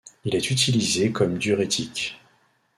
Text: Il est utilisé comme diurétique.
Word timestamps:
Il 0.25 0.35
est 0.35 0.49
utilisé 0.49 1.11
comme 1.11 1.37
diurétique. 1.37 2.19